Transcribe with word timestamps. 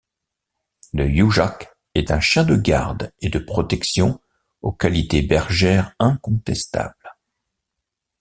Le 0.93 1.07
Youjak 1.07 1.71
est 1.93 2.09
un 2.09 2.19
chien 2.19 2.43
de 2.43 2.55
garde 2.55 3.13
et 3.19 3.29
de 3.29 3.37
protection, 3.37 4.19
aux 4.63 4.71
qualités 4.71 5.21
bergères 5.21 5.93
incontestables. 5.99 7.17